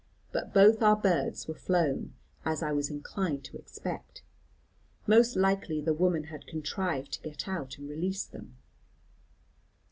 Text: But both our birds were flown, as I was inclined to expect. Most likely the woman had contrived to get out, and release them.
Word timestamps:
But 0.31 0.51
both 0.51 0.81
our 0.81 0.95
birds 0.95 1.47
were 1.47 1.53
flown, 1.53 2.15
as 2.43 2.63
I 2.63 2.71
was 2.71 2.89
inclined 2.89 3.43
to 3.43 3.57
expect. 3.57 4.23
Most 5.05 5.35
likely 5.35 5.79
the 5.79 5.93
woman 5.93 6.23
had 6.23 6.47
contrived 6.47 7.13
to 7.13 7.21
get 7.21 7.47
out, 7.47 7.77
and 7.77 7.87
release 7.87 8.25
them. 8.25 8.57